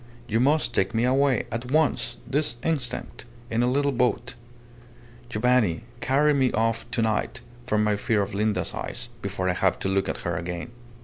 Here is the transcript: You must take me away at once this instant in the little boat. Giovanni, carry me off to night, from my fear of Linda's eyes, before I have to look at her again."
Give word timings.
You 0.27 0.39
must 0.39 0.73
take 0.73 0.95
me 0.95 1.03
away 1.03 1.45
at 1.51 1.71
once 1.71 2.17
this 2.25 2.55
instant 2.63 3.25
in 3.51 3.59
the 3.61 3.67
little 3.67 3.91
boat. 3.91 4.33
Giovanni, 5.29 5.83
carry 5.99 6.33
me 6.33 6.51
off 6.53 6.89
to 6.89 7.03
night, 7.03 7.41
from 7.67 7.83
my 7.83 7.95
fear 7.95 8.23
of 8.23 8.33
Linda's 8.33 8.73
eyes, 8.73 9.09
before 9.21 9.47
I 9.47 9.53
have 9.53 9.77
to 9.77 9.89
look 9.89 10.09
at 10.09 10.23
her 10.25 10.35
again." 10.35 10.71